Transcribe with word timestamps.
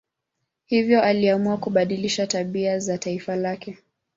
Hivyo 0.65 1.01
aliamua 1.01 1.57
kubadilisha 1.57 2.27
tabia 2.27 2.79
za 2.79 2.97
taifa 2.97 3.35
lake. 3.35 3.77